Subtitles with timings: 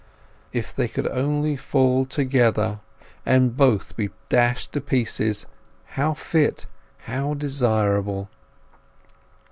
[0.51, 2.79] If they could only fall together,
[3.23, 5.45] and both be dashed to pieces,
[5.89, 6.65] how fit,
[7.05, 8.27] how desirable.